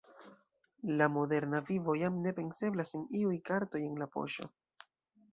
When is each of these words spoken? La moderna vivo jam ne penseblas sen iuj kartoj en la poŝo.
La 1.01 1.07
moderna 1.17 1.59
vivo 1.67 1.93
jam 2.03 2.17
ne 2.23 2.33
penseblas 2.39 2.93
sen 2.95 3.03
iuj 3.19 3.35
kartoj 3.51 3.83
en 3.89 4.01
la 4.05 4.09
poŝo. 4.17 4.49